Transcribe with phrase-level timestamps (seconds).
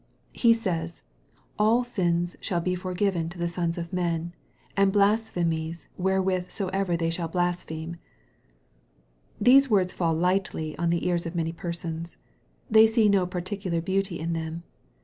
[0.33, 1.03] He says,"
[1.59, 4.33] all sins shall be forgiven to the sons of men,
[4.75, 7.97] and blasphemies wherewith soever they shall blaspheme."
[9.39, 12.17] These words fall lightly on the ears of many persons.
[12.67, 14.63] They see no particular beauty in them.